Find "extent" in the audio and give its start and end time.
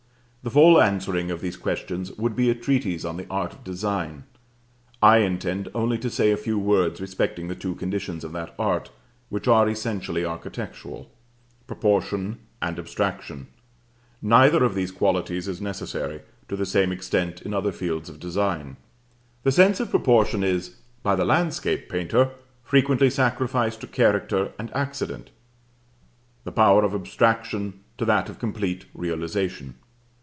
16.91-17.43